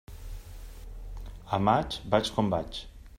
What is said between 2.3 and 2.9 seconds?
com vaig.